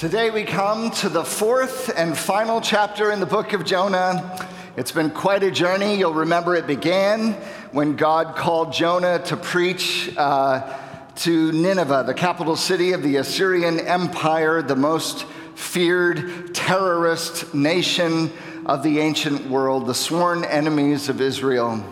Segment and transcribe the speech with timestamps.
[0.00, 4.48] Today we come to the fourth and final chapter in the book of Jonah.
[4.74, 5.96] It's been quite a journey.
[5.96, 7.32] You'll remember it began
[7.72, 10.74] when God called Jonah to preach uh,
[11.16, 18.32] to Nineveh, the capital city of the Assyrian Empire, the most feared terrorist nation
[18.64, 21.84] of the ancient world, the sworn enemies of Israel.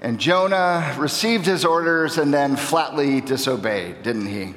[0.00, 4.54] And Jonah received his orders and then flatly disobeyed, didn't he?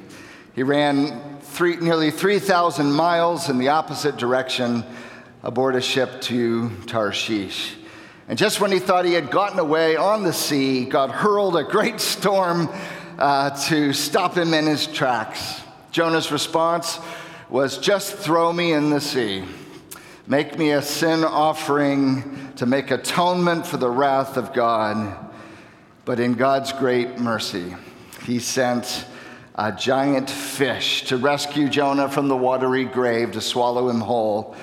[0.56, 1.31] He ran
[1.62, 4.82] three, nearly 3,000 miles in the opposite direction
[5.44, 7.76] aboard a ship to Tarshish.
[8.26, 11.62] And just when he thought he had gotten away on the sea, God hurled a
[11.62, 12.68] great storm
[13.16, 15.60] uh, to stop him in his tracks.
[15.92, 16.98] Jonah's response
[17.48, 19.44] was just throw me in the sea.
[20.26, 25.16] Make me a sin offering to make atonement for the wrath of God.
[26.04, 27.76] But in God's great mercy,
[28.26, 29.06] he sent
[29.54, 34.56] a giant fish to rescue Jonah from the watery grave to swallow him whole.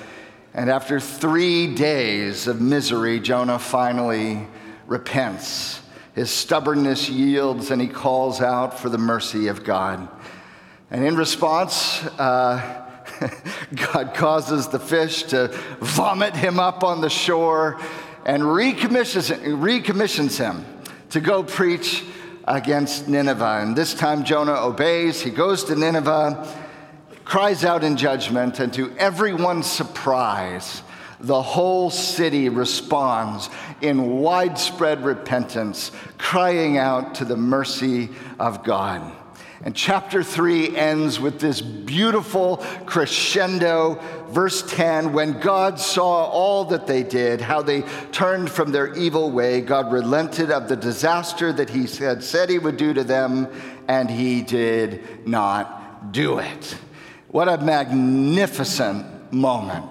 [0.52, 4.48] And after three days of misery, Jonah finally
[4.86, 5.80] repents.
[6.14, 10.08] His stubbornness yields and he calls out for the mercy of God.
[10.90, 12.86] And in response, uh,
[13.92, 17.80] God causes the fish to vomit him up on the shore
[18.24, 20.64] and recommissions, recommissions him
[21.10, 22.04] to go preach
[22.50, 23.60] against Nineveh.
[23.62, 25.20] And this time Jonah obeys.
[25.20, 26.46] He goes to Nineveh,
[27.24, 30.82] cries out in judgment, and to everyone's surprise,
[31.20, 33.48] the whole city responds
[33.80, 39.12] in widespread repentance, crying out to the mercy of God.
[39.62, 44.00] And chapter 3 ends with this beautiful crescendo.
[44.28, 49.30] Verse 10 When God saw all that they did, how they turned from their evil
[49.30, 53.48] way, God relented of the disaster that He had said He would do to them,
[53.86, 56.76] and He did not do it.
[57.28, 59.89] What a magnificent moment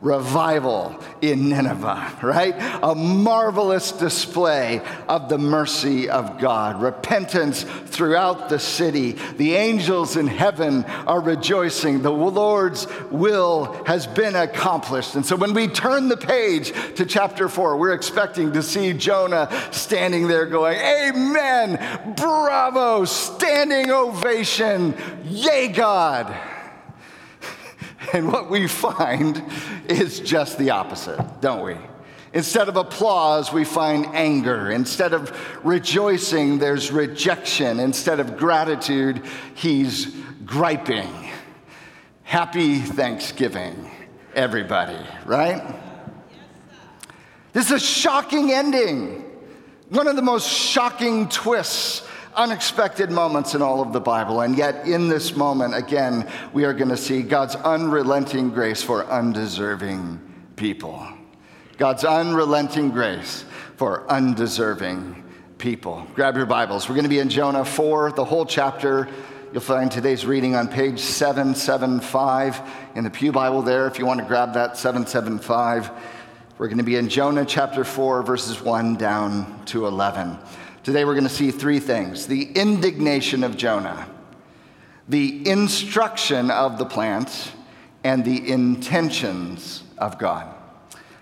[0.00, 2.54] revival in Nineveh, right?
[2.82, 9.12] A marvelous display of the mercy of God, repentance throughout the city.
[9.38, 12.02] The angels in heaven are rejoicing.
[12.02, 15.16] The Lord's will has been accomplished.
[15.16, 19.48] And so when we turn the page to chapter four, we're expecting to see Jonah
[19.72, 24.94] standing there going, Amen, bravo, standing ovation,
[25.24, 26.32] yay, God.
[28.12, 29.42] And what we find
[29.86, 31.76] is just the opposite, don't we?
[32.32, 34.70] Instead of applause, we find anger.
[34.70, 35.32] Instead of
[35.64, 37.80] rejoicing, there's rejection.
[37.80, 39.22] Instead of gratitude,
[39.54, 41.12] he's griping.
[42.22, 43.90] Happy Thanksgiving,
[44.34, 45.74] everybody, right?
[47.52, 49.24] This is a shocking ending.
[49.88, 54.40] One of the most shocking twists unexpected moments in all of the Bible.
[54.40, 59.04] And yet, in this moment, again, we are going to see God's unrelenting grace for
[59.06, 60.20] undeserving
[60.56, 61.06] people.
[61.76, 63.44] God's unrelenting grace
[63.76, 65.24] for undeserving
[65.58, 66.06] people.
[66.14, 66.88] Grab your Bibles.
[66.88, 69.08] We're going to be in Jonah 4, the whole chapter.
[69.52, 72.60] You'll find today's reading on page 775
[72.96, 75.90] in the Pew Bible there, if you want to grab that, 775.
[76.58, 80.36] We're going to be in Jonah chapter 4, verses 1 down to 11.
[80.88, 84.08] Today we're going to see three things the indignation of Jonah,
[85.06, 87.52] the instruction of the plant,
[88.04, 90.48] and the intentions of God.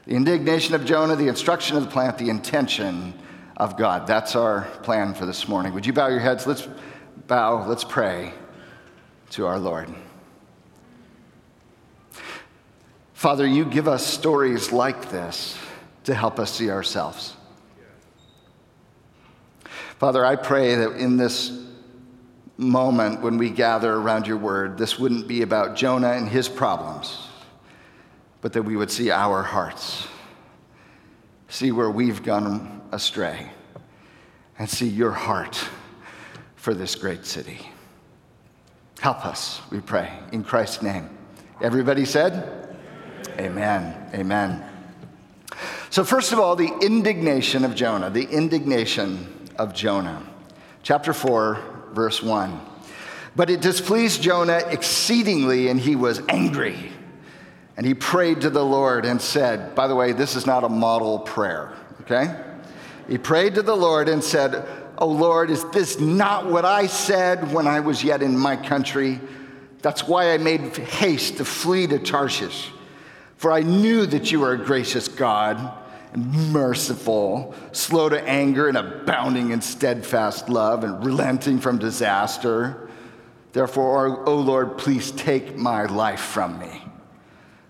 [0.05, 3.13] The indignation of Jonah, the instruction of the plant, the intention
[3.57, 4.07] of God.
[4.07, 5.75] That's our plan for this morning.
[5.75, 6.47] Would you bow your heads?
[6.47, 6.69] Let's
[7.27, 8.35] bow, let's pray
[9.31, 9.93] to our Lord.
[13.15, 15.59] Father, you give us stories like this
[16.05, 17.36] to help us see ourselves.
[19.99, 21.59] Father, I pray that in this
[22.59, 27.29] moment when we gather around your word, this wouldn't be about Jonah and his problems,
[28.43, 30.07] but that we would see our hearts,
[31.49, 33.51] see where we've gone astray,
[34.59, 35.67] and see your heart
[36.57, 37.67] for this great city.
[39.01, 41.09] Help us, we pray, in Christ's name.
[41.63, 42.77] Everybody said?
[43.39, 44.11] Amen.
[44.13, 44.63] Amen.
[45.89, 50.23] So, first of all, the indignation of Jonah, the indignation of Jonah.
[50.83, 52.61] Chapter 4, verse 1.
[53.35, 56.93] But it displeased Jonah exceedingly, and he was angry.
[57.77, 60.69] And he prayed to the Lord and said, by the way, this is not a
[60.69, 61.73] model prayer,
[62.03, 62.35] okay?
[63.09, 64.67] He prayed to the Lord and said,
[64.99, 69.21] Oh Lord, is this not what I said when I was yet in my country?
[69.83, 72.71] That's why I made haste to flee to Tarshish.
[73.37, 75.73] For I knew that you are a gracious God
[76.17, 82.89] merciful, slow to anger, and abounding in steadfast love, and relenting from disaster.
[83.53, 86.83] Therefore, O Lord, please take my life from me,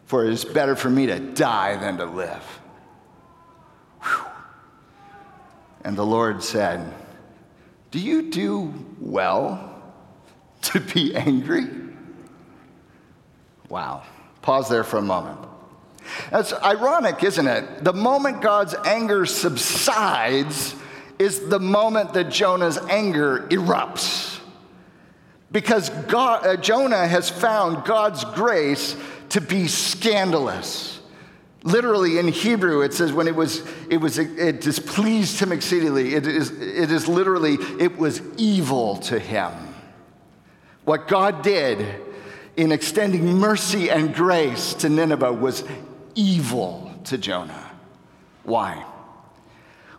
[0.05, 2.61] for it is better for me to die than to live.
[4.03, 4.27] Whew.
[5.85, 6.93] And the Lord said,
[7.91, 9.83] Do you do well
[10.63, 11.67] to be angry?
[13.69, 14.05] Wow.
[14.43, 15.41] Pause there for a moment.
[16.31, 17.85] That's ironic, isn't it?
[17.85, 20.75] The moment God's anger subsides
[21.19, 24.37] is the moment that Jonah's anger erupts
[25.53, 28.97] because God, uh, Jonah has found God's grace
[29.31, 31.01] to be scandalous.
[31.63, 36.15] Literally in Hebrew, it says when it was, it was, it displeased him exceedingly.
[36.15, 39.53] It is, it is literally, it was evil to him.
[40.85, 42.03] What God did
[42.57, 45.65] in extending mercy and grace to Nineveh was
[46.17, 47.71] evil to Jonah.
[48.43, 48.85] Why?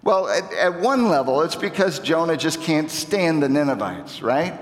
[0.03, 4.59] Well, at, at one level, it's because Jonah just can't stand the Ninevites, right?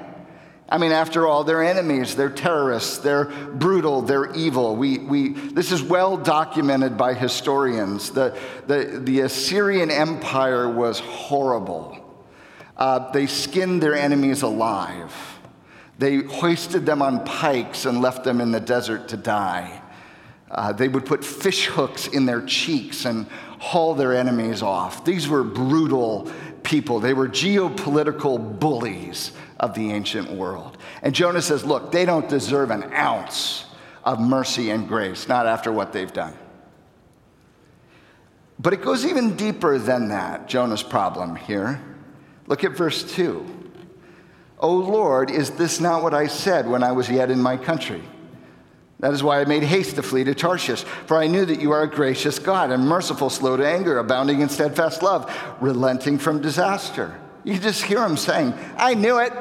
[0.68, 4.76] I mean, after all, they're enemies, they're terrorists, they're brutal, they're evil.
[4.76, 8.10] We, we, this is well documented by historians.
[8.10, 8.36] The,
[8.66, 12.02] the, the Assyrian Empire was horrible.
[12.76, 15.14] Uh, they skinned their enemies alive,
[15.98, 19.82] they hoisted them on pikes and left them in the desert to die.
[20.50, 23.28] Uh, they would put fish hooks in their cheeks and
[23.60, 25.04] haul their enemies off.
[25.04, 26.32] These were brutal
[26.64, 30.78] people, they were geopolitical bullies of the ancient world.
[31.02, 33.66] And Jonah says, Look, they don't deserve an ounce
[34.04, 36.34] of mercy and grace, not after what they've done.
[38.60, 41.82] But it goes even deeper than that, Jonah's problem here.
[42.48, 43.46] Look at verse 2.
[44.60, 48.02] O Lord, is this not what I said when I was yet in my country?
[49.06, 51.70] That is why I made haste to flee to Tarshish, for I knew that you
[51.70, 55.32] are a gracious God and merciful, slow to anger, abounding in steadfast love,
[55.62, 57.16] relenting from disaster.
[57.44, 59.32] You just hear him saying, I knew it.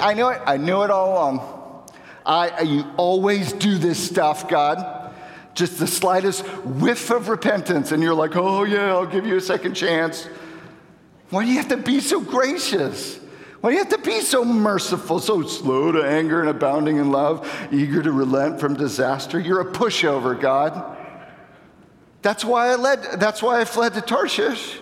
[0.00, 0.42] I knew it.
[0.44, 1.88] I knew it all along.
[2.26, 5.14] I, you always do this stuff, God.
[5.54, 9.40] Just the slightest whiff of repentance, and you're like, oh, yeah, I'll give you a
[9.40, 10.24] second chance.
[11.30, 13.20] Why do you have to be so gracious?
[13.64, 17.10] Why do you have to be so merciful, so slow to anger and abounding in
[17.10, 19.40] love, eager to relent from disaster?
[19.40, 20.98] You're a pushover, God.
[22.20, 24.78] That's why I led, that's why I fled to Tarshish.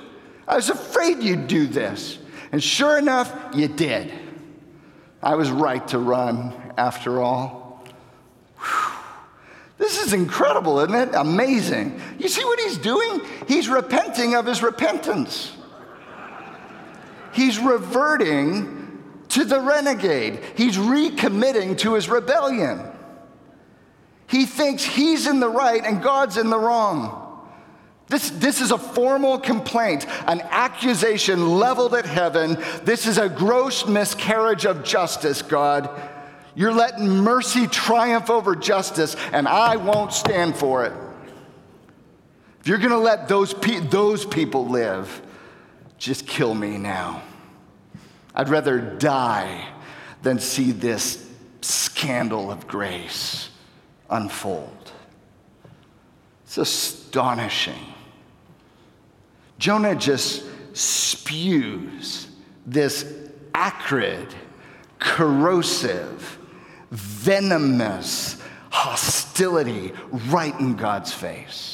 [0.49, 2.19] I was afraid you'd do this.
[2.51, 4.13] And sure enough, you did.
[5.23, 7.87] I was right to run after all.
[9.79, 11.15] This is incredible, isn't it?
[11.15, 12.01] Amazing.
[12.19, 13.21] You see what he's doing?
[13.47, 15.53] He's repenting of his repentance
[17.33, 20.41] he's reverting to the renegade.
[20.57, 22.83] He's recommitting to his rebellion.
[24.27, 27.19] He thinks he's in the right and God's in the wrong.
[28.09, 32.59] This, this is a formal complaint, an accusation leveled at heaven.
[32.85, 35.89] This is a gross miscarriage of justice, God.
[36.55, 40.93] You're letting mercy triumph over justice, and I won't stand for it.
[42.61, 45.23] If you're going to let those, pe- those people live,
[46.03, 47.23] just kill me now.
[48.35, 49.69] I'd rather die
[50.23, 51.25] than see this
[51.61, 53.51] scandal of grace
[54.11, 54.91] unfold.
[56.43, 57.95] It's astonishing.
[59.59, 60.45] Jonah just
[60.77, 62.27] spews
[62.67, 63.07] this
[63.55, 64.35] acrid,
[64.99, 66.37] corrosive,
[66.91, 69.93] venomous hostility
[70.27, 71.72] right in God's face.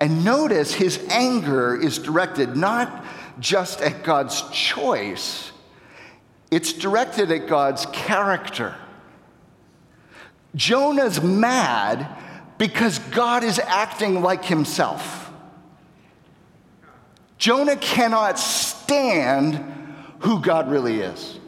[0.00, 3.04] And notice his anger is directed not
[3.38, 5.52] just at God's choice,
[6.50, 8.74] it's directed at God's character.
[10.56, 12.08] Jonah's mad
[12.58, 15.30] because God is acting like himself.
[17.38, 19.56] Jonah cannot stand
[20.20, 21.38] who God really is.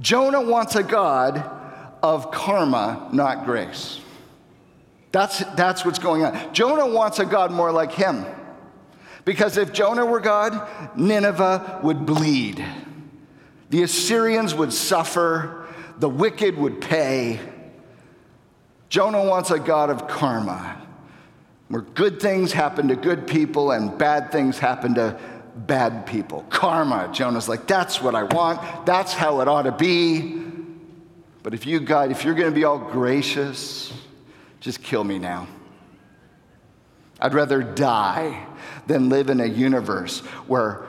[0.00, 1.44] Jonah wants a God
[2.02, 4.00] of karma, not grace.
[5.12, 6.54] That's, that's what's going on.
[6.54, 8.26] Jonah wants a God more like him.
[9.24, 12.64] Because if Jonah were God, Nineveh would bleed.
[13.70, 15.66] The Assyrians would suffer.
[15.98, 17.40] The wicked would pay.
[18.88, 20.80] Jonah wants a God of karma,
[21.68, 25.18] where good things happen to good people and bad things happen to
[25.56, 26.42] bad people.
[26.50, 27.10] Karma.
[27.12, 28.86] Jonah's like, that's what I want.
[28.86, 30.42] That's how it ought to be.
[31.42, 33.92] But if you, God, if you're going to be all gracious,
[34.60, 35.46] just kill me now.
[37.20, 38.46] I'd rather die
[38.86, 40.84] than live in a universe where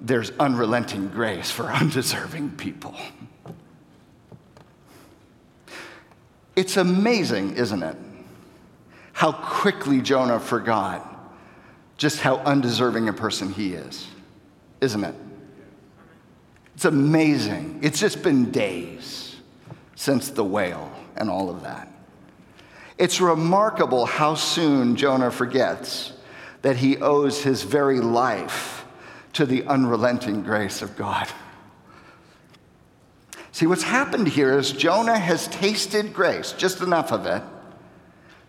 [0.00, 2.96] there's unrelenting grace for undeserving people.
[6.56, 7.96] It's amazing, isn't it?
[9.12, 11.06] How quickly Jonah forgot
[11.96, 14.06] just how undeserving a person he is,
[14.80, 15.14] isn't it?
[16.74, 17.80] It's amazing.
[17.82, 19.36] It's just been days
[19.96, 21.92] since the whale and all of that.
[23.00, 26.12] It's remarkable how soon Jonah forgets
[26.60, 28.84] that he owes his very life
[29.32, 31.26] to the unrelenting grace of God.
[33.52, 37.42] See, what's happened here is Jonah has tasted grace, just enough of it,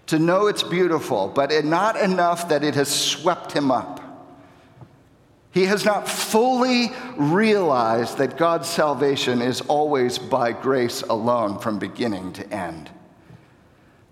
[0.08, 4.02] to know it's beautiful, but not enough that it has swept him up.
[5.54, 12.34] He has not fully realized that God's salvation is always by grace alone from beginning
[12.34, 12.90] to end.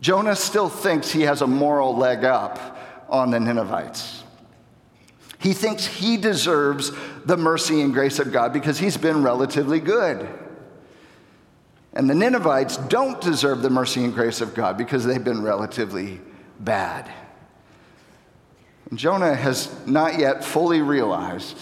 [0.01, 2.77] Jonah still thinks he has a moral leg up
[3.09, 4.23] on the Ninevites.
[5.39, 6.91] He thinks he deserves
[7.25, 10.27] the mercy and grace of God because he's been relatively good.
[11.93, 16.19] And the Ninevites don't deserve the mercy and grace of God because they've been relatively
[16.59, 17.09] bad.
[18.89, 21.57] And Jonah has not yet fully realized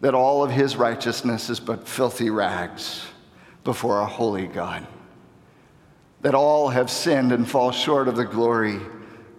[0.00, 3.04] that all of his righteousness is but filthy rags
[3.64, 4.86] before a holy God.
[6.22, 8.80] That all have sinned and fall short of the glory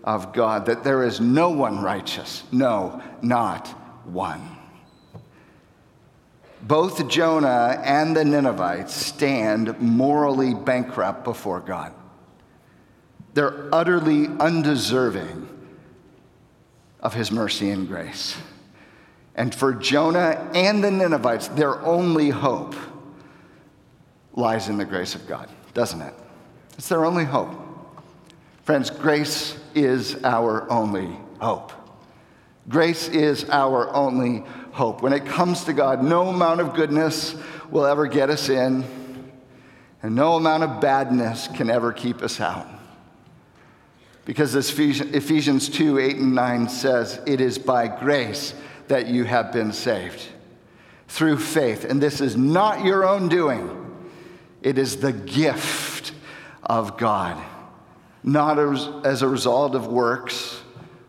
[0.04, 3.68] of God, that there is no one righteous, no, not
[4.06, 4.58] one.
[6.62, 11.94] Both Jonah and the Ninevites stand morally bankrupt before God.
[13.34, 15.48] They're utterly undeserving
[17.00, 18.36] of his mercy and grace.
[19.36, 22.76] And for Jonah and the Ninevites, their only hope
[24.34, 26.14] lies in the grace of God, doesn't it?
[26.80, 27.50] It's their only hope.
[28.64, 31.10] Friends, grace is our only
[31.42, 31.74] hope.
[32.70, 35.02] Grace is our only hope.
[35.02, 37.36] When it comes to God, no amount of goodness
[37.70, 38.86] will ever get us in,
[40.02, 42.66] and no amount of badness can ever keep us out.
[44.24, 48.54] Because as Ephesians 2 8 and 9 says, it is by grace
[48.88, 50.26] that you have been saved
[51.10, 51.84] through faith.
[51.84, 53.98] And this is not your own doing,
[54.62, 55.99] it is the gift
[56.70, 57.44] of God
[58.24, 58.60] not
[59.06, 60.62] as a result of works,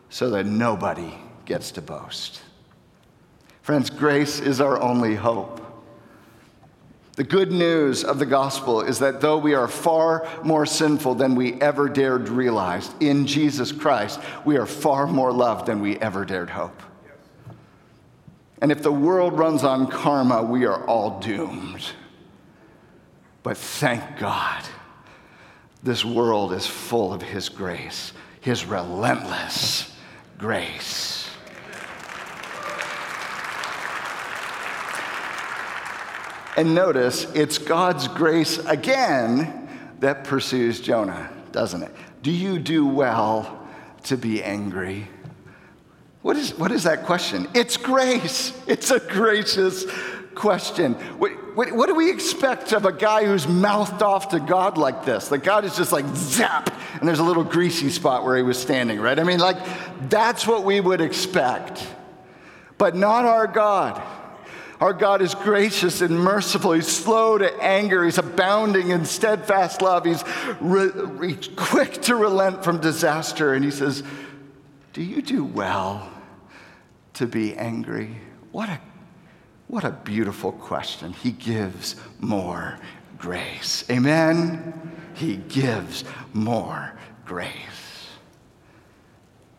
[0.09, 1.13] so that nobody
[1.45, 2.41] gets to boast.
[3.61, 5.59] Friends, grace is our only hope.
[7.15, 11.35] The good news of the gospel is that though we are far more sinful than
[11.35, 16.25] we ever dared realize, in Jesus Christ, we are far more loved than we ever
[16.25, 16.81] dared hope.
[18.61, 21.85] And if the world runs on karma, we are all doomed.
[23.43, 24.63] But thank God
[25.83, 29.95] this world is full of His grace, His relentless
[30.37, 31.29] grace.
[36.57, 39.69] And notice, it's God's grace again
[39.99, 41.91] that pursues Jonah, doesn't it?
[42.23, 43.67] Do you do well
[44.03, 45.07] to be angry?
[46.21, 47.47] What is, what is that question?
[47.53, 48.53] It's grace.
[48.67, 49.85] It's a gracious
[50.35, 50.95] question.
[51.53, 55.31] What, what, do we expect of a guy who's mouthed off to God like this?
[55.31, 58.57] Like God is just like zap, and there's a little greasy spot where he was
[58.57, 59.19] standing, right?
[59.19, 59.57] I mean, like
[60.09, 61.85] that's what we would expect,
[62.77, 64.01] but not our God.
[64.81, 66.71] Our God is gracious and merciful.
[66.71, 68.03] He's slow to anger.
[68.03, 70.05] He's abounding in steadfast love.
[70.05, 70.23] He's
[70.59, 73.53] re- quick to relent from disaster.
[73.53, 74.01] And he says,
[74.93, 76.09] Do you do well
[77.13, 78.17] to be angry?
[78.51, 78.79] What a
[79.71, 81.13] what a beautiful question.
[81.13, 82.77] He gives more
[83.17, 83.85] grace.
[83.89, 84.91] Amen?
[85.13, 86.91] He gives more
[87.25, 87.47] grace.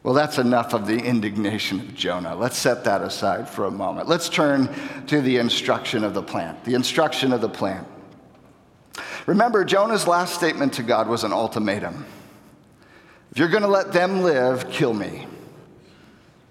[0.02, 2.34] Well, that's enough of the indignation of Jonah.
[2.34, 4.06] Let's set that aside for a moment.
[4.06, 4.68] Let's turn
[5.06, 6.62] to the instruction of the plant.
[6.64, 7.88] The instruction of the plant.
[9.24, 12.04] Remember, Jonah's last statement to God was an ultimatum.
[13.30, 15.26] If you're going to let them live, kill me.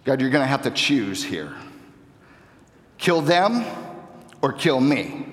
[0.03, 1.53] God, you're going to have to choose here.
[3.01, 3.65] Kill them
[4.43, 5.25] or kill me.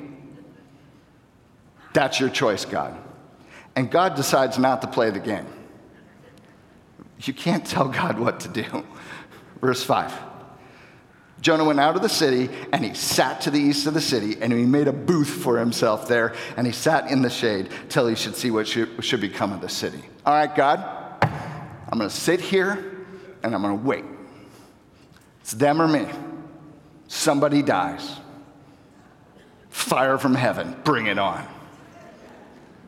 [1.92, 2.96] That's your choice, God.
[3.76, 5.46] And God decides not to play the game.
[7.20, 8.64] You can't tell God what to do.
[9.60, 10.12] Verse 5.
[11.42, 14.38] Jonah went out of the city and he sat to the east of the city
[14.40, 18.08] and he made a booth for himself there and he sat in the shade till
[18.08, 20.02] he should see what should, become of the city.
[20.24, 20.82] All right, God,
[21.20, 23.04] I'm going to sit here
[23.42, 24.04] and I'm going to wait.
[25.42, 26.06] It's them or me.
[27.08, 28.18] Somebody dies.
[29.70, 31.46] Fire from heaven, bring it on.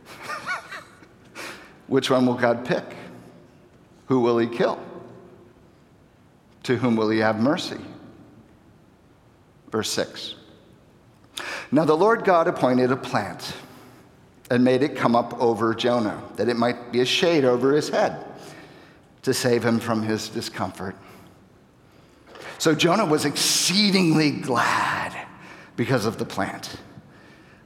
[1.89, 2.85] Which one will God pick?
[4.07, 4.79] Who will he kill?
[6.65, 7.79] To whom will he have mercy?
[9.71, 10.35] Verse 6.
[11.73, 13.55] Now the Lord God appointed a plant
[14.51, 17.89] and made it come up over Jonah, that it might be a shade over his
[17.89, 18.25] head
[19.23, 20.97] to save him from his discomfort.
[22.61, 25.17] So Jonah was exceedingly glad
[25.77, 26.77] because of the plant.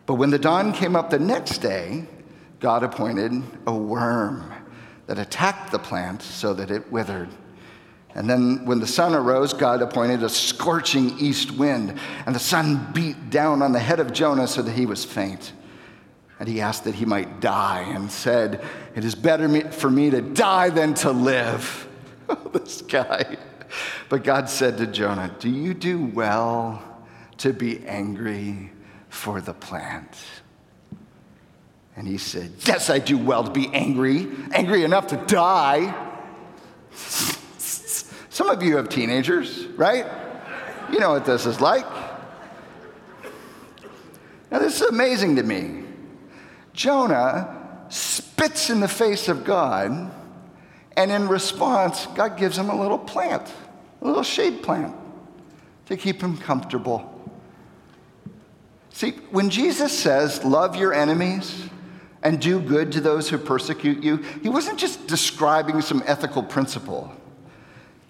[0.06, 2.06] But when the dawn came up the next day,
[2.60, 4.52] God appointed a worm
[5.08, 7.28] that attacked the plant so that it withered.
[8.14, 12.92] And then when the sun arose, God appointed a scorching east wind, and the sun
[12.92, 15.54] beat down on the head of Jonah so that he was faint.
[16.38, 20.20] And he asked that he might die and said, It is better for me to
[20.20, 21.88] die than to live.
[22.26, 23.36] Oh, this guy.
[24.08, 26.82] But God said to Jonah, Do you do well
[27.38, 28.70] to be angry
[29.08, 30.16] for the plant?
[31.96, 35.94] And he said, Yes, I do well to be angry, angry enough to die.
[36.92, 40.06] Some of you have teenagers, right?
[40.90, 41.86] You know what this is like.
[44.50, 45.84] Now, this is amazing to me.
[46.72, 50.12] Jonah spits in the face of God,
[50.96, 53.52] and in response, God gives him a little plant,
[54.04, 54.94] a little shade plant
[55.86, 57.10] to keep him comfortable.
[58.90, 61.68] See, when Jesus says, Love your enemies,
[62.24, 67.12] and do good to those who persecute you, he wasn't just describing some ethical principle.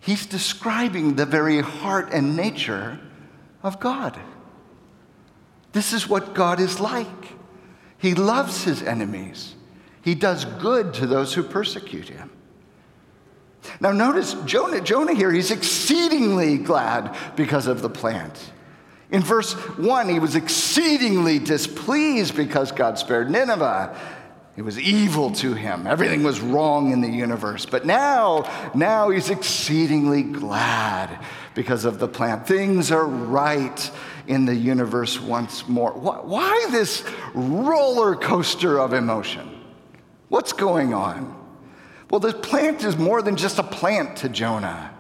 [0.01, 3.01] He's describing the very heart and nature
[3.63, 4.19] of God.
[5.73, 7.09] This is what God is like.
[7.99, 9.57] He loves his enemies.
[10.03, 12.31] He does good to those who persecute him.
[13.81, 18.53] Now, notice Jonah, Jonah here, he's exceedingly glad because of the plant.
[19.11, 23.97] In verse 1, he was exceedingly displeased because God spared Nineveh.
[24.57, 25.87] It was evil to him.
[25.87, 27.67] Everything was wrong in the universe.
[27.67, 31.19] But now, now he's exceedingly glad
[31.55, 32.47] because of the plant.
[32.47, 33.91] Things are right
[34.27, 35.93] in the universe once more.
[35.93, 37.05] Why this
[37.35, 39.51] roller coaster of emotion?
[40.29, 41.44] What's going on?
[42.11, 44.91] Well, this plant is more than just a plant to Jonah.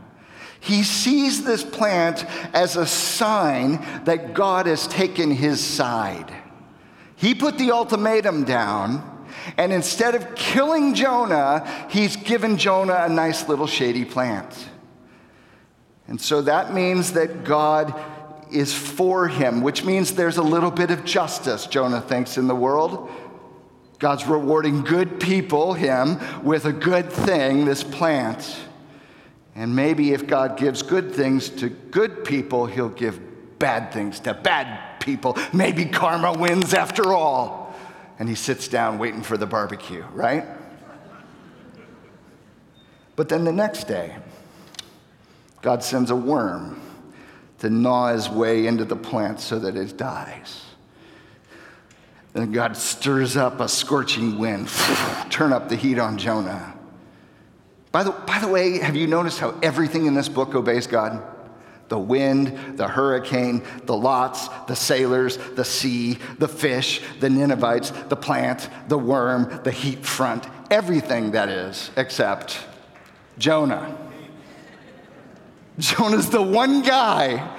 [0.61, 2.25] He sees this plant
[2.55, 6.35] as a sign that God has taken his side.
[7.17, 9.27] He put the ultimatum down,
[9.59, 14.71] and instead of killing Jonah, he's given Jonah a nice little shady plant.
[16.09, 17.95] And so that means that God
[18.51, 22.55] is for him, which means there's a little bit of justice, Jonah thinks, in the
[22.55, 23.11] world.
[24.05, 28.55] God's rewarding good people, him, with a good thing, this plant.
[29.55, 33.19] And maybe if God gives good things to good people, he'll give
[33.59, 35.39] bad things to bad people.
[35.55, 37.75] Maybe karma wins after all.
[38.19, 40.45] And he sits down waiting for the barbecue, right?
[43.17, 44.19] But then the next day,
[45.63, 46.79] God sends a worm
[47.61, 50.74] to gnaw his way into the plant so that it dies.
[52.35, 54.69] And God stirs up a scorching wind,
[55.31, 56.75] turn up the heat on Jonah.
[57.93, 61.23] By the, by the way, have you noticed how everything in this book obeys God?
[61.89, 68.17] The wind, the hurricane, the lots, the sailors, the sea, the fish, the Ninevites, the
[68.17, 72.59] plant, the worm, the heat front, everything that is, except
[73.39, 73.97] Jonah.
[75.79, 77.57] Jonah's the one guy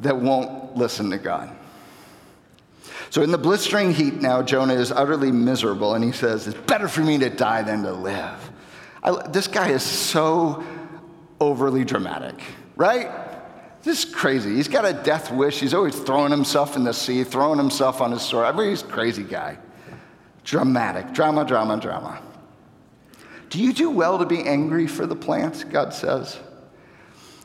[0.00, 1.55] that won't listen to God.
[3.10, 6.88] So, in the blistering heat now, Jonah is utterly miserable, and he says, It's better
[6.88, 8.50] for me to die than to live.
[9.02, 10.64] I, this guy is so
[11.40, 12.40] overly dramatic,
[12.74, 13.10] right?
[13.82, 14.56] This is crazy.
[14.56, 15.60] He's got a death wish.
[15.60, 18.46] He's always throwing himself in the sea, throwing himself on his sword.
[18.46, 19.58] I mean, he's a crazy guy.
[20.42, 21.12] Dramatic.
[21.12, 22.20] Drama, drama, drama.
[23.48, 25.62] Do you do well to be angry for the plants?
[25.62, 26.36] God says.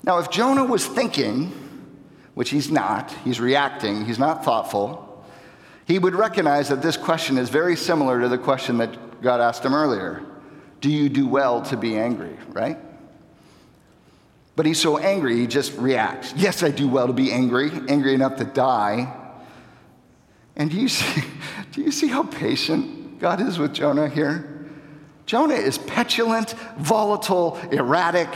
[0.03, 1.51] Now, if Jonah was thinking,
[2.33, 5.10] which he's not, he's reacting, he's not thoughtful,
[5.85, 9.65] he would recognize that this question is very similar to the question that God asked
[9.65, 10.23] him earlier
[10.79, 12.77] do you do well to be angry, right?
[14.55, 16.33] But he's so angry, he just reacts.
[16.35, 19.15] Yes, I do well to be angry, angry enough to die.
[20.55, 21.23] And do you see,
[21.71, 24.69] do you see how patient God is with Jonah here?
[25.25, 28.29] Jonah is petulant, volatile, erratic,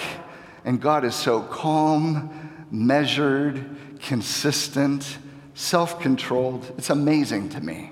[0.64, 5.18] and God is so calm, measured, consistent,
[5.56, 6.72] self controlled.
[6.78, 7.92] It's amazing to me.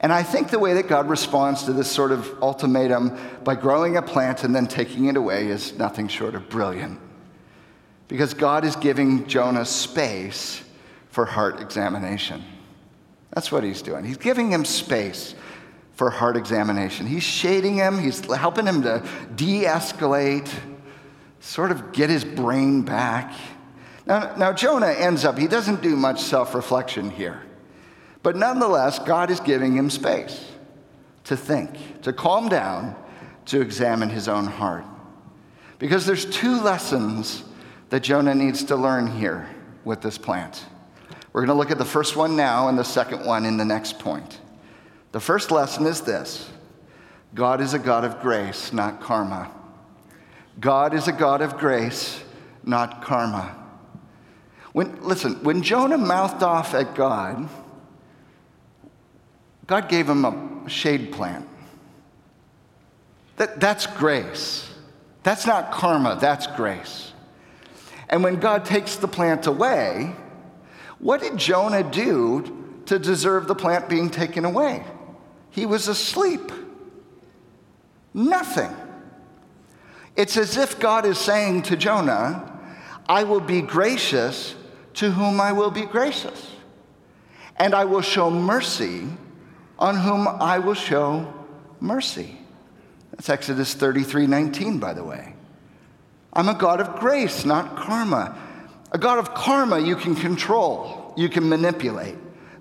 [0.00, 3.96] And I think the way that God responds to this sort of ultimatum by growing
[3.96, 7.00] a plant and then taking it away is nothing short of brilliant.
[8.06, 10.62] Because God is giving Jonah space
[11.10, 12.44] for heart examination.
[13.32, 14.04] That's what he's doing.
[14.04, 15.34] He's giving him space
[15.94, 17.06] for heart examination.
[17.06, 20.48] He's shading him, he's helping him to de escalate,
[21.40, 23.34] sort of get his brain back.
[24.08, 27.42] Now, now, Jonah ends up, he doesn't do much self reflection here.
[28.22, 30.46] But nonetheless, God is giving him space
[31.24, 32.96] to think, to calm down,
[33.44, 34.86] to examine his own heart.
[35.78, 37.44] Because there's two lessons
[37.90, 39.46] that Jonah needs to learn here
[39.84, 40.64] with this plant.
[41.34, 43.64] We're going to look at the first one now and the second one in the
[43.64, 44.40] next point.
[45.12, 46.48] The first lesson is this
[47.34, 49.52] God is a God of grace, not karma.
[50.58, 52.22] God is a God of grace,
[52.64, 53.67] not karma.
[54.78, 57.48] When, listen, when Jonah mouthed off at God,
[59.66, 61.48] God gave him a shade plant.
[63.38, 64.72] That, that's grace.
[65.24, 67.12] That's not karma, that's grace.
[68.08, 70.14] And when God takes the plant away,
[71.00, 74.84] what did Jonah do to deserve the plant being taken away?
[75.50, 76.52] He was asleep.
[78.14, 78.76] Nothing.
[80.14, 82.60] It's as if God is saying to Jonah,
[83.08, 84.54] I will be gracious
[84.98, 86.50] to whom I will be gracious,
[87.56, 89.06] and I will show mercy
[89.78, 91.32] on whom I will show
[91.78, 92.36] mercy.
[93.12, 95.34] That's Exodus 33 19, by the way.
[96.32, 98.36] I'm a God of grace, not karma.
[98.90, 102.16] A God of karma you can control, you can manipulate.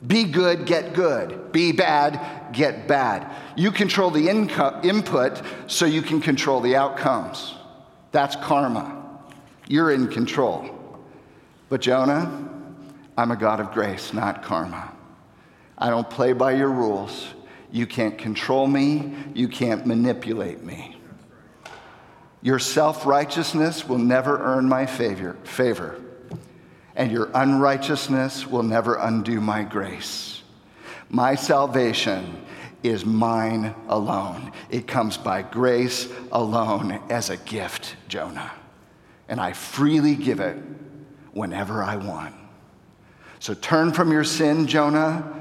[0.06, 1.52] Be good, get good.
[1.52, 3.36] Be bad, get bad.
[3.56, 7.56] You control the inco- input so you can control the outcomes.
[8.12, 8.94] That's karma.
[9.68, 10.77] You're in control.
[11.70, 12.50] But Jonah,
[13.18, 14.94] I'm a God of grace, not karma.
[15.78, 17.28] I don't play by your rules.
[17.72, 20.98] You can't control me, you can't manipulate me.
[22.42, 26.00] Your self righteousness will never earn my favor, favor,
[26.96, 30.44] and your unrighteousness will never undo my grace.
[31.10, 32.46] My salvation
[32.84, 34.52] is mine alone.
[34.70, 38.52] It comes by grace alone as a gift, Jonah.
[39.28, 40.58] And I freely give it
[41.38, 42.36] whenever I want.
[43.40, 45.34] So turn from your sin, Jonah,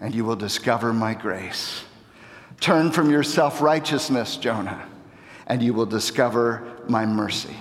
[0.00, 1.82] and you will discover my grace.
[2.60, 4.86] Turn from your self righteousness, Jonah,
[5.46, 7.56] and you will discover my mercy.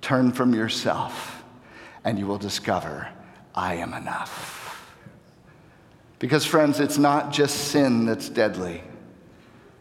[0.00, 1.44] Turn from yourself,
[2.04, 3.08] and you will discover
[3.54, 4.60] I am enough.
[6.18, 8.82] Because, friends, it's not just sin that's deadly,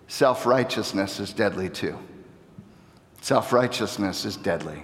[0.08, 1.98] self righteousness is deadly too.
[3.22, 4.84] Self righteousness is deadly.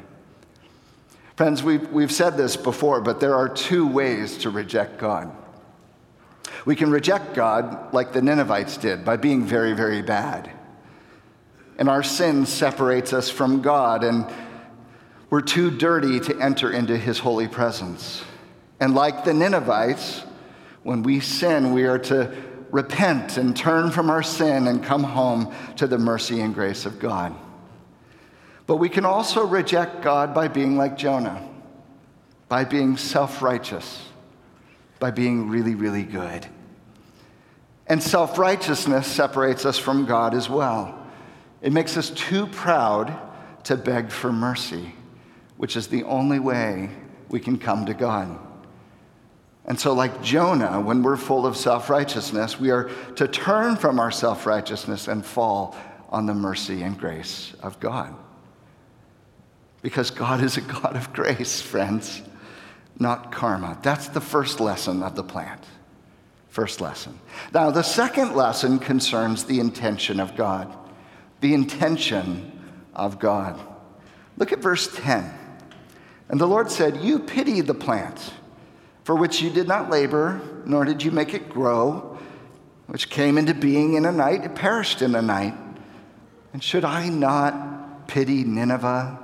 [1.37, 5.31] Friends, we've, we've said this before, but there are two ways to reject God.
[6.65, 10.49] We can reject God like the Ninevites did by being very, very bad.
[11.77, 14.25] And our sin separates us from God, and
[15.29, 18.23] we're too dirty to enter into his holy presence.
[18.79, 20.23] And like the Ninevites,
[20.81, 22.35] when we sin, we are to
[22.71, 26.97] repent and turn from our sin and come home to the mercy and grace of
[26.97, 27.35] God.
[28.67, 31.41] But we can also reject God by being like Jonah,
[32.47, 34.07] by being self righteous
[34.99, 36.45] by being really, really good.
[37.87, 40.97] And self righteousness separates us from God as well.
[41.61, 43.17] It makes us too proud
[43.65, 44.93] to beg for mercy,
[45.57, 46.89] which is the only way
[47.29, 48.37] we can come to God.
[49.65, 53.99] And so, like Jonah, when we're full of self righteousness, we are to turn from
[53.99, 55.75] our self righteousness and fall
[56.09, 58.15] on the mercy and grace of God.
[59.81, 62.21] Because God is a God of grace, friends
[62.99, 63.77] not karma.
[63.83, 65.63] That's the first lesson of the plant.
[66.49, 67.19] First lesson.
[67.53, 70.75] Now, the second lesson concerns the intention of God.
[71.41, 72.59] The intention
[72.95, 73.59] of God.
[74.37, 75.31] Look at verse 10.
[76.29, 78.33] And the Lord said, You pity the plant
[79.03, 82.17] for which you did not labor, nor did you make it grow,
[82.87, 85.53] which came into being in a night, it perished in a night.
[86.51, 89.17] And should I not pity Nineveh,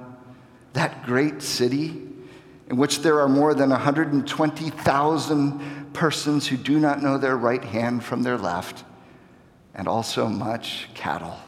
[0.73, 2.09] that great city?
[2.69, 8.03] in which there are more than 120,000 persons who do not know their right hand
[8.03, 8.83] from their left,
[9.75, 11.39] and also much cattle.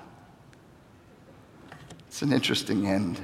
[2.07, 3.19] It's an interesting end.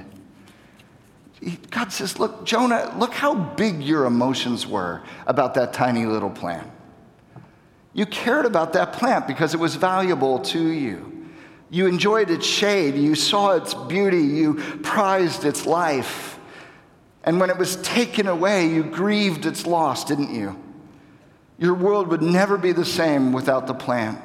[1.70, 6.68] God says, Look, Jonah, look how big your emotions were about that tiny little plant.
[7.92, 11.11] You cared about that plant because it was valuable to you.
[11.72, 16.38] You enjoyed its shade, you saw its beauty, you prized its life.
[17.24, 20.62] And when it was taken away, you grieved its loss, didn't you?
[21.56, 24.20] Your world would never be the same without the plant.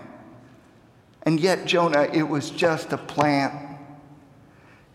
[1.23, 3.53] And yet, Jonah, it was just a plant.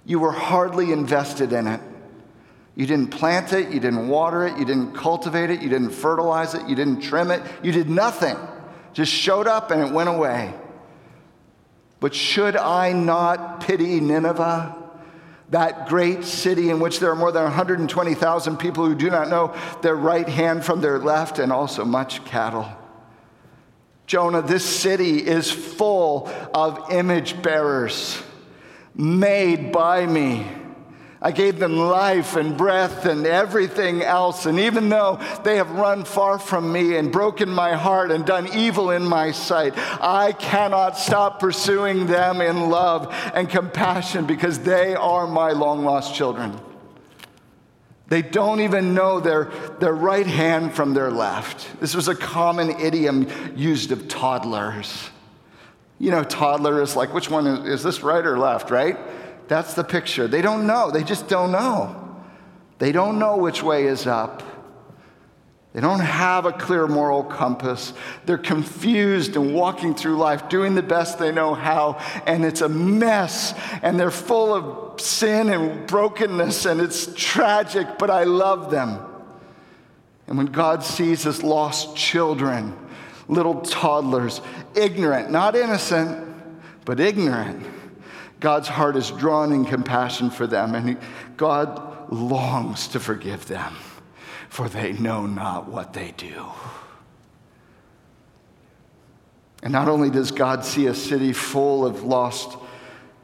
[0.04, 1.80] You were hardly invested in it.
[2.74, 6.52] You didn't plant it, you didn't water it, you didn't cultivate it, you didn't fertilize
[6.52, 8.36] it, you didn't trim it, you did nothing.
[8.92, 10.52] Just showed up and it went away.
[12.02, 14.80] But should I not pity Nineveh?
[15.52, 19.54] that great city in which there are more than 120,000 people who do not know
[19.82, 22.66] their right hand from their left, and also much cattle.
[24.06, 28.22] Jonah, this city is full of image bearers
[28.94, 30.46] made by me.
[31.24, 34.44] I gave them life and breath and everything else.
[34.44, 38.48] And even though they have run far from me and broken my heart and done
[38.52, 44.96] evil in my sight, I cannot stop pursuing them in love and compassion because they
[44.96, 46.58] are my long lost children.
[48.08, 49.44] They don't even know their,
[49.78, 51.80] their right hand from their left.
[51.80, 55.08] This was a common idiom used of toddlers.
[56.00, 58.98] You know, toddler is like, which one is, is this right or left, right?
[59.48, 60.28] That's the picture.
[60.28, 60.90] They don't know.
[60.90, 61.98] They just don't know.
[62.78, 64.42] They don't know which way is up.
[65.72, 67.94] They don't have a clear moral compass.
[68.26, 72.68] They're confused and walking through life, doing the best they know how, and it's a
[72.68, 73.54] mess.
[73.82, 78.98] And they're full of sin and brokenness, and it's tragic, but I love them.
[80.26, 82.76] And when God sees his lost children,
[83.28, 84.42] little toddlers,
[84.74, 86.28] ignorant, not innocent,
[86.84, 87.64] but ignorant,
[88.42, 90.98] God's heart is drawn in compassion for them, and
[91.36, 93.72] God longs to forgive them,
[94.48, 96.46] for they know not what they do.
[99.62, 102.58] And not only does God see a city full of lost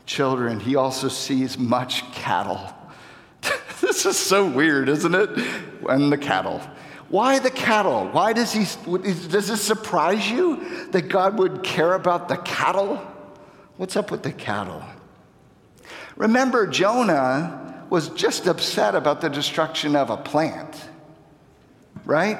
[0.06, 2.72] children, he also sees much cattle.
[3.80, 5.30] this is so weird, isn't it?
[5.88, 6.60] And the cattle.
[7.08, 8.06] Why the cattle?
[8.12, 12.98] Why does he does this surprise you that God would care about the cattle?
[13.78, 14.84] What's up with the cattle?
[16.18, 20.76] Remember, Jonah was just upset about the destruction of a plant,
[22.04, 22.38] right?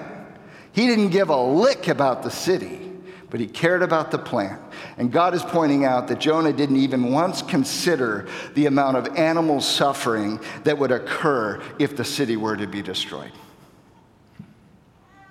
[0.72, 2.90] He didn't give a lick about the city,
[3.30, 4.60] but he cared about the plant.
[4.96, 9.60] And God is pointing out that Jonah didn't even once consider the amount of animal
[9.60, 13.32] suffering that would occur if the city were to be destroyed.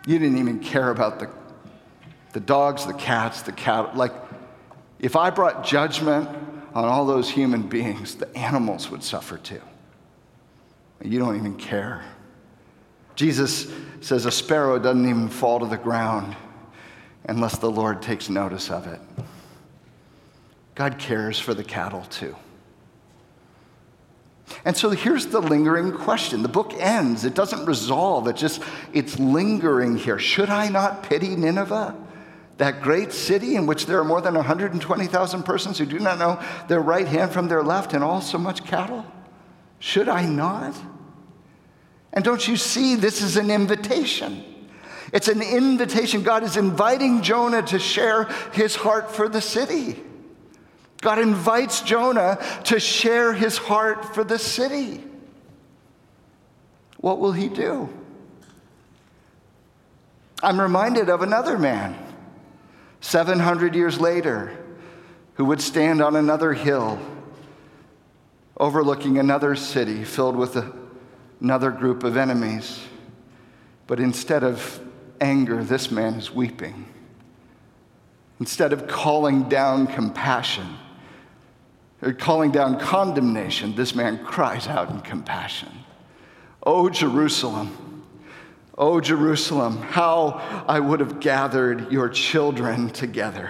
[0.07, 1.29] You didn't even care about the,
[2.31, 3.97] the dogs, the cats, the cat.
[3.97, 4.13] Like,
[4.99, 6.29] if I brought judgment
[6.77, 9.61] on all those human beings, the animals would suffer too.
[11.03, 12.05] You don't even care.
[13.15, 16.35] Jesus says a sparrow doesn't even fall to the ground
[17.27, 18.99] unless the Lord takes notice of it.
[20.75, 22.35] God cares for the cattle too.
[24.63, 26.43] And so here's the lingering question.
[26.43, 27.25] The book ends.
[27.25, 28.27] It doesn't resolve.
[28.27, 28.61] It just
[28.93, 30.19] it's lingering here.
[30.19, 31.95] Should I not pity Nineveh?
[32.57, 36.41] That great city in which there are more than 120,000 persons who do not know
[36.67, 39.05] their right hand from their left and all so much cattle?
[39.79, 40.75] Should I not?
[42.13, 44.43] And don't you see, this is an invitation.
[45.13, 46.23] It's an invitation.
[46.23, 50.03] God is inviting Jonah to share his heart for the city.
[51.01, 55.03] God invites Jonah to share his heart for the city.
[56.97, 57.87] What will he do?
[60.41, 62.06] I'm reminded of another man
[63.07, 64.51] 700 years later,
[65.35, 66.99] who would stand on another hill
[68.57, 70.61] overlooking another city filled with
[71.39, 72.81] another group of enemies.
[73.87, 74.81] But instead of
[75.21, 76.85] anger, this man is weeping.
[78.41, 80.67] Instead of calling down compassion
[82.01, 85.69] or calling down condemnation, this man cries out in compassion.
[86.61, 87.86] Oh, Jerusalem
[88.77, 93.49] Oh, Jerusalem, how I would have gathered your children together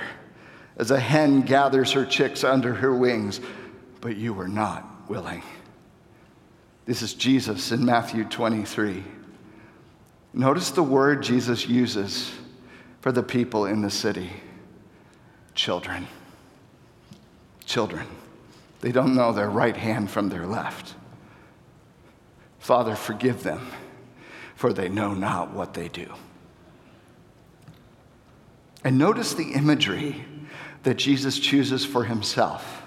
[0.78, 3.42] as a hen gathers her chicks under her wings,
[4.00, 5.44] but you were not willing.
[6.86, 9.04] This is Jesus in Matthew 23.
[10.34, 12.32] Notice the word Jesus uses
[13.02, 14.30] for the people in the city
[15.56, 16.08] children.
[17.66, 18.08] Children.
[18.80, 20.94] They don't know their right hand from their left.
[22.60, 23.68] Father, forgive them
[24.58, 26.12] for they know not what they do.
[28.84, 30.26] And notice the imagery
[30.82, 32.82] that Jesus chooses for himself.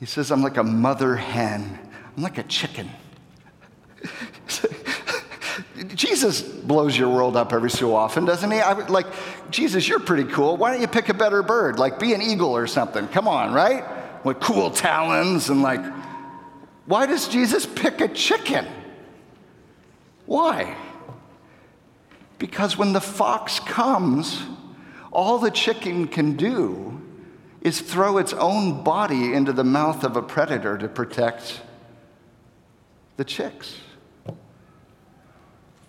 [0.00, 1.78] He says, I'm like a mother hen,
[2.16, 2.90] I'm like a chicken.
[5.94, 8.58] Jesus blows your world up every so often, doesn't he?
[8.58, 9.06] I like,
[9.50, 10.56] Jesus, you're pretty cool.
[10.56, 11.78] Why don't you pick a better bird?
[11.78, 13.06] Like, be an eagle or something.
[13.08, 13.84] Come on, right?
[14.24, 15.84] With cool talons and like,
[16.86, 18.66] why does Jesus pick a chicken?
[20.28, 20.76] Why?
[22.38, 24.42] Because when the fox comes,
[25.10, 27.00] all the chicken can do
[27.62, 31.62] is throw its own body into the mouth of a predator to protect
[33.16, 33.78] the chicks.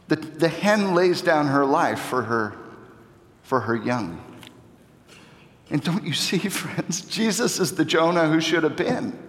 [0.07, 2.55] The, the hen lays down her life for her,
[3.43, 4.23] for her young.
[5.69, 9.19] And don't you see, friends, Jesus is the Jonah who should have been.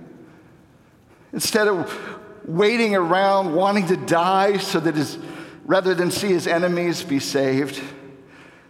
[1.33, 5.18] Instead of waiting around wanting to die so that his,
[5.64, 7.81] rather than see his enemies be saved,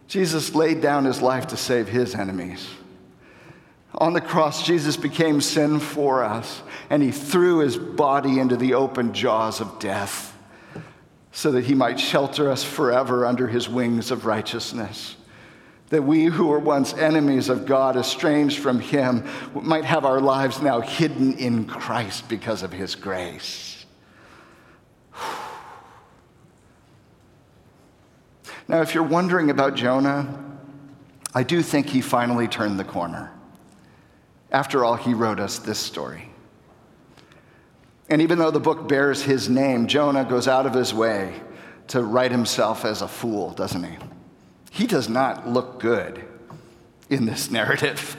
[0.09, 2.69] Jesus laid down his life to save his enemies.
[3.95, 8.75] On the cross, Jesus became sin for us, and he threw his body into the
[8.75, 10.37] open jaws of death
[11.33, 15.17] so that he might shelter us forever under his wings of righteousness.
[15.91, 20.63] That we who were once enemies of God, estranged from him, might have our lives
[20.63, 23.85] now hidden in Christ because of his grace.
[28.69, 30.45] Now, if you're wondering about Jonah,
[31.35, 33.33] I do think he finally turned the corner.
[34.53, 36.31] After all, he wrote us this story.
[38.09, 41.41] And even though the book bears his name, Jonah goes out of his way
[41.89, 43.97] to write himself as a fool, doesn't he?
[44.71, 46.25] He does not look good
[47.11, 48.17] in this narrative.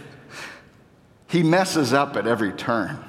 [1.27, 3.03] He messes up at every turn.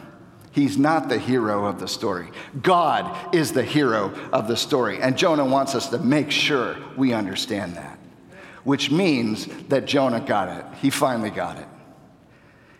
[0.52, 2.30] He's not the hero of the story.
[2.62, 5.00] God is the hero of the story.
[5.00, 7.98] And Jonah wants us to make sure we understand that,
[8.64, 10.64] which means that Jonah got it.
[10.80, 11.66] He finally got it.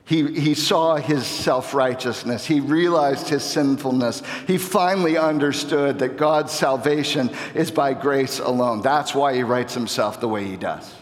[0.05, 2.45] He, he saw his self righteousness.
[2.45, 4.23] He realized his sinfulness.
[4.47, 8.83] He finally understood that God's salvation is by grace alone.
[8.83, 10.93] That's why he writes himself the way he does.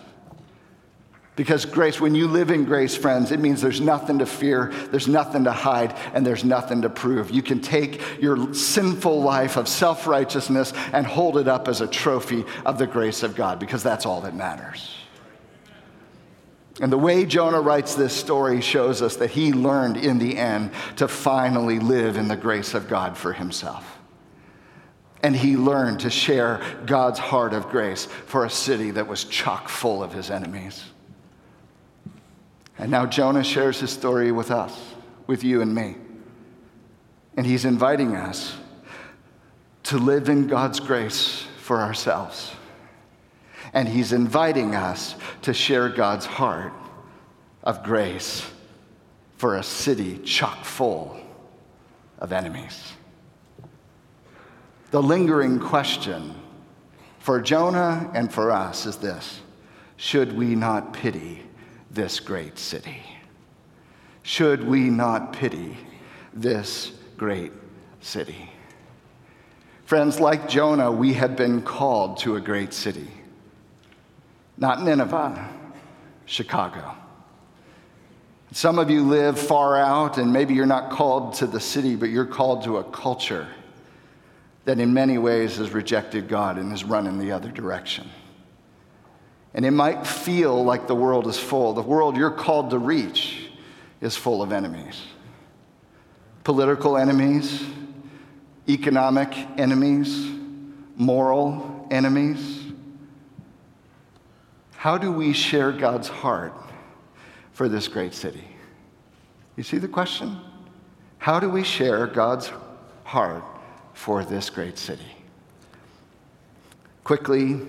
[1.35, 5.09] Because grace, when you live in grace, friends, it means there's nothing to fear, there's
[5.09, 7.31] nothing to hide, and there's nothing to prove.
[7.31, 11.87] You can take your sinful life of self righteousness and hold it up as a
[11.87, 15.00] trophy of the grace of God, because that's all that matters.
[16.81, 20.71] And the way Jonah writes this story shows us that he learned in the end
[20.97, 23.99] to finally live in the grace of God for himself.
[25.23, 29.69] And he learned to share God's heart of grace for a city that was chock
[29.69, 30.83] full of his enemies.
[32.79, 34.75] And now Jonah shares his story with us,
[35.27, 35.97] with you and me.
[37.37, 38.57] And he's inviting us
[39.85, 42.53] to live in God's grace for ourselves.
[43.73, 46.73] And he's inviting us to share God's heart
[47.63, 48.49] of grace
[49.37, 51.19] for a city chock full
[52.19, 52.93] of enemies.
[54.91, 56.35] The lingering question
[57.21, 59.41] for Jonah and for us is this
[59.97, 61.43] Should we not pity
[61.91, 63.03] this great city?
[64.23, 65.77] Should we not pity
[66.33, 67.53] this great
[68.01, 68.51] city?
[69.85, 73.09] Friends, like Jonah, we have been called to a great city.
[74.61, 75.49] Not Nineveh,
[76.27, 76.95] Chicago.
[78.53, 82.11] Some of you live far out, and maybe you're not called to the city, but
[82.11, 83.49] you're called to a culture
[84.67, 88.09] that in many ways has rejected God and has run in the other direction.
[89.55, 91.73] And it might feel like the world is full.
[91.73, 93.51] The world you're called to reach
[94.01, 95.03] is full of enemies
[96.45, 97.65] political enemies,
[98.69, 100.31] economic enemies,
[100.97, 102.60] moral enemies.
[104.81, 106.55] How do we share God's heart
[107.53, 108.45] for this great city?
[109.55, 110.39] You see the question?
[111.19, 112.51] How do we share God's
[113.05, 113.45] heart
[113.93, 115.13] for this great city?
[117.05, 117.61] Quickly,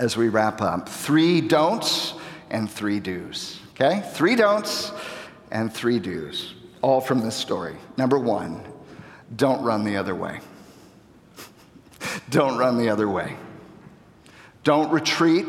[0.00, 2.14] as we wrap up, three don'ts
[2.50, 3.60] and three do's.
[3.74, 4.02] Okay?
[4.12, 4.90] Three don'ts
[5.52, 7.76] and three do's, all from this story.
[7.96, 8.64] Number one,
[9.36, 10.40] don't run the other way.
[12.30, 13.36] don't run the other way.
[14.64, 15.46] Don't retreat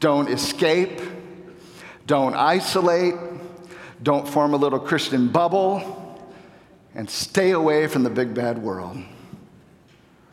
[0.00, 1.00] don't escape.
[2.06, 3.14] Don't isolate.
[4.02, 6.02] Don't form a little Christian bubble.
[6.94, 8.98] And stay away from the big bad world.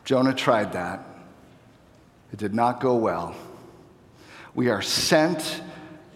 [0.04, 1.04] Jonah tried that.
[2.32, 3.34] It did not go well.
[4.54, 5.62] We are sent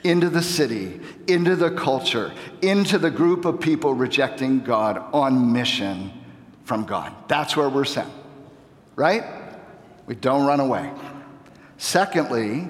[0.04, 2.32] into the city, into the culture,
[2.62, 6.12] into the group of people rejecting God on mission
[6.64, 7.12] from God.
[7.26, 8.12] That's where we're sent,
[8.94, 9.24] right?
[10.06, 10.90] We don't run away.
[11.78, 12.68] Secondly,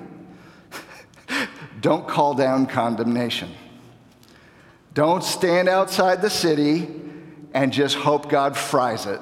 [1.80, 3.50] don't call down condemnation.
[4.94, 6.88] Don't stand outside the city
[7.54, 9.20] and just hope God fries it.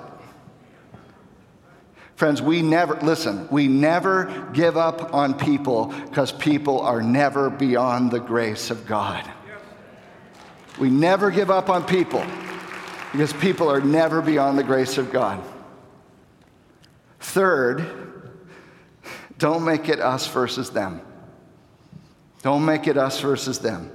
[2.16, 8.10] Friends, we never, listen, we never give up on people because people are never beyond
[8.10, 9.30] the grace of God.
[10.78, 12.24] We never give up on people
[13.12, 15.42] because people are never beyond the grace of God.
[17.20, 18.30] Third,
[19.38, 21.02] don't make it us versus them.
[22.46, 23.90] Don't make it us versus them.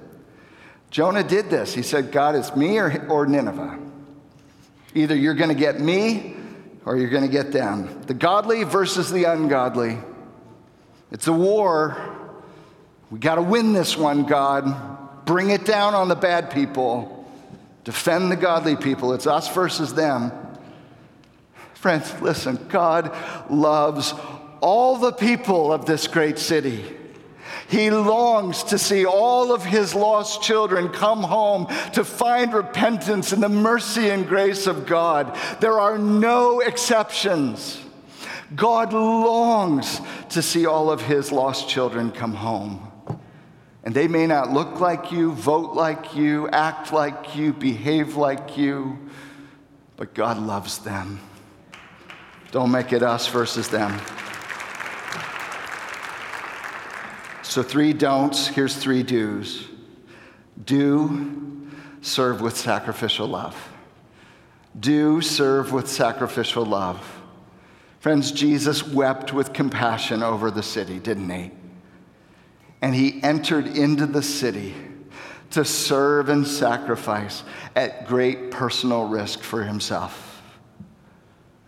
[0.90, 1.74] Jonah did this.
[1.74, 3.80] He said, God, it's me or, or Nineveh.
[4.94, 6.36] Either you're going to get me
[6.84, 8.02] or you're going to get them.
[8.08, 10.00] The godly versus the ungodly.
[11.14, 12.14] It's a war.
[13.10, 15.26] We got to win this one, God.
[15.26, 17.26] Bring it down on the bad people.
[17.86, 19.14] Defend the godly people.
[19.14, 20.34] It's us versus them.
[21.76, 23.16] Friends, listen, God
[23.50, 24.14] loves
[24.60, 26.98] all the people of this great city.
[27.72, 33.42] He longs to see all of his lost children come home to find repentance and
[33.42, 35.38] the mercy and grace of God.
[35.62, 37.82] There are no exceptions.
[38.58, 40.02] God longs
[40.32, 42.92] to see all of his lost children come home.
[43.86, 48.58] And they may not look like you, vote like you, act like you, behave like
[48.58, 49.00] you,
[49.96, 51.22] but God loves them.
[52.52, 53.98] Don't make it us versus them.
[57.52, 59.68] So, three don'ts, here's three do's.
[60.64, 61.68] Do
[62.00, 63.74] serve with sacrificial love.
[64.80, 67.06] Do serve with sacrificial love.
[68.00, 71.52] Friends, Jesus wept with compassion over the city, didn't he?
[72.82, 74.74] And he entered into the city
[75.50, 77.44] to serve and sacrifice
[77.76, 80.42] at great personal risk for himself.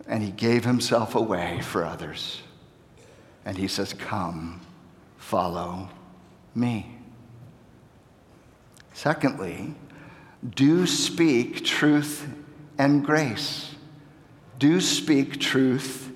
[0.08, 2.42] And he gave himself away for others.
[3.44, 4.62] And he says, Come,
[5.24, 5.90] follow
[6.54, 6.86] me.
[8.92, 9.74] Secondly,
[10.56, 12.28] do speak truth
[12.78, 13.74] and grace.
[14.60, 16.12] Do speak truth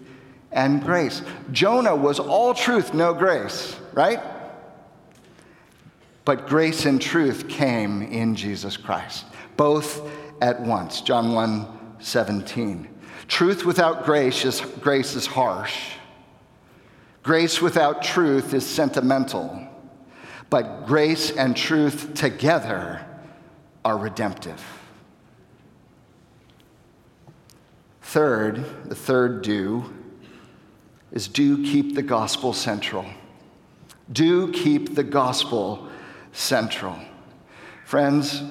[0.51, 1.21] and grace.
[1.51, 4.21] Jonah was all truth, no grace, right?
[6.25, 10.07] But grace and truth came in Jesus Christ, both
[10.41, 11.01] at once.
[11.01, 11.65] John 1
[11.99, 12.87] 17.
[13.27, 15.96] Truth without grace is, grace is harsh.
[17.27, 19.67] Grace without truth is sentimental.
[20.49, 23.05] But grace and truth together
[23.83, 24.63] are redemptive.
[28.01, 29.93] Third, the third do
[31.11, 33.05] is do keep the gospel central.
[34.09, 35.89] Do keep the gospel
[36.31, 36.97] central.
[37.83, 38.41] Friends,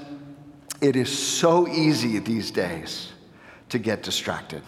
[0.82, 3.14] it is so easy these days
[3.70, 4.62] to get distracted,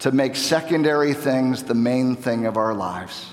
[0.00, 3.26] to make secondary things the main thing of our lives.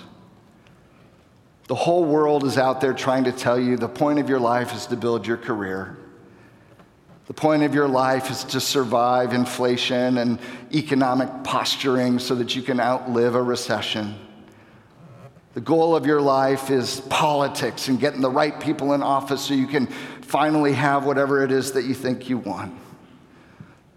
[1.68, 4.74] The whole world is out there trying to tell you the point of your life
[4.74, 5.98] is to build your career.
[7.28, 10.40] The point of your life is to survive inflation and
[10.74, 14.16] economic posturing so that you can outlive a recession.
[15.56, 19.54] The goal of your life is politics and getting the right people in office so
[19.54, 19.88] you can
[20.22, 22.78] finally have whatever it is that you think you want.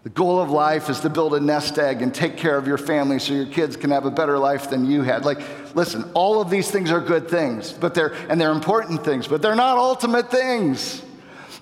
[0.08, 2.78] The goal of life is to build a nest egg and take care of your
[2.78, 5.26] family so your kids can have a better life than you had.
[5.26, 5.38] Like,
[5.74, 9.42] listen, all of these things are good things, but they're and they're important things, but
[9.42, 11.02] they're not ultimate things.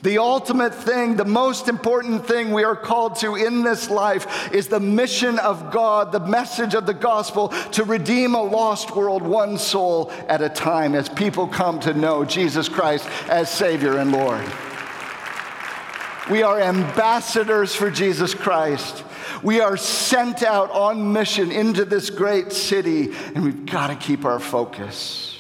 [0.05, 4.69] The ultimate thing, the most important thing we are called to in this life is
[4.69, 9.59] the mission of God, the message of the gospel to redeem a lost world one
[9.59, 14.45] soul at a time as people come to know Jesus Christ as Savior and Lord.
[16.31, 19.05] We are ambassadors for Jesus Christ.
[19.43, 24.25] We are sent out on mission into this great city, and we've got to keep
[24.25, 25.39] our focus.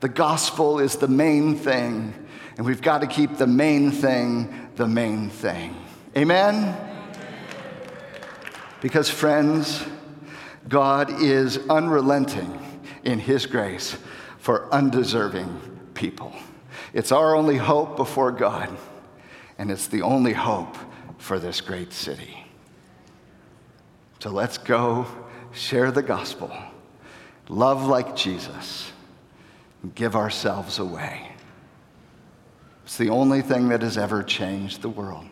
[0.00, 2.14] The gospel is the main thing
[2.56, 5.76] and we've got to keep the main thing the main thing.
[6.16, 6.76] Amen?
[8.80, 9.84] Because, friends,
[10.68, 12.58] God is unrelenting
[13.04, 13.96] in His grace
[14.38, 15.60] for undeserving
[15.94, 16.32] people.
[16.92, 18.76] It's our only hope before God,
[19.62, 20.76] and it's the only hope
[21.18, 22.44] for this great city.
[24.18, 25.06] So let's go
[25.52, 26.50] share the gospel,
[27.48, 28.90] love like Jesus,
[29.94, 31.28] give ourselves away.
[32.82, 35.26] It's the only thing that has ever changed the world.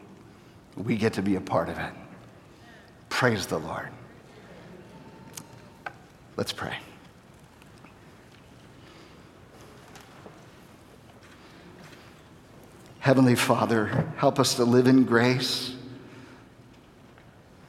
[0.77, 1.93] We get to be a part of it.
[3.09, 3.89] Praise the Lord.
[6.37, 6.77] Let's pray.
[13.01, 13.87] Heavenly Father,
[14.19, 15.75] help us to live in grace.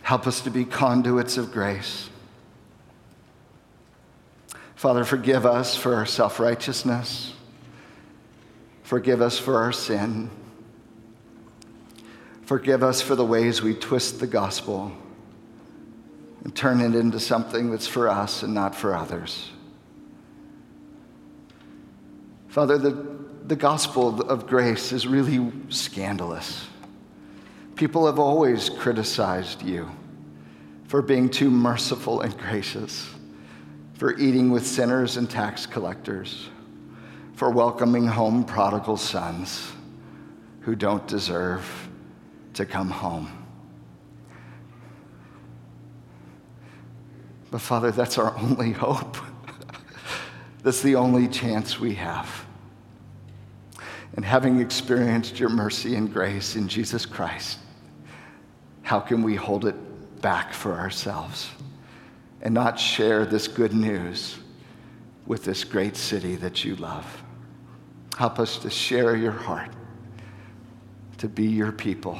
[0.01, 2.09] Help us to be conduits of grace.
[4.75, 7.33] Father, forgive us for our self righteousness.
[8.83, 10.29] Forgive us for our sin.
[12.41, 14.91] Forgive us for the ways we twist the gospel
[16.43, 19.49] and turn it into something that's for us and not for others.
[22.49, 23.21] Father, the,
[23.51, 26.65] the gospel of grace is really scandalous.
[27.75, 29.91] People have always criticized you
[30.85, 33.09] for being too merciful and gracious,
[33.95, 36.47] for eating with sinners and tax collectors
[37.33, 39.69] for welcoming home prodigal sons
[40.61, 41.89] who don't deserve
[42.53, 43.29] to come home.
[47.51, 49.17] But Father, that's our only hope.
[50.63, 52.45] that's the only chance we have.
[54.15, 57.59] And having experienced your mercy and grace in Jesus Christ,
[58.81, 59.75] how can we hold it
[60.21, 61.49] back for ourselves
[62.41, 64.37] and not share this good news
[65.25, 67.23] with this great city that you love.
[68.17, 69.69] Help us to share your heart,
[71.17, 72.19] to be your people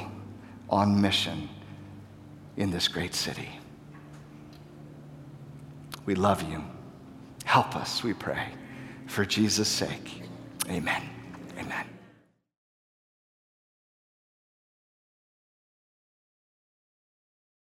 [0.70, 1.48] on mission
[2.56, 3.48] in this great city.
[6.06, 6.64] We love you.
[7.44, 8.46] Help us, we pray.
[9.06, 10.22] For Jesus' sake,
[10.68, 11.02] amen.
[11.62, 11.91] Amen.